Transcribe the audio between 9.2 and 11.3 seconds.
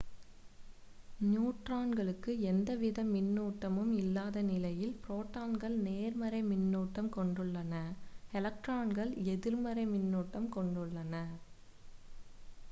எதிர்மறை மின்னூட்டம் கொண்டுள்ளன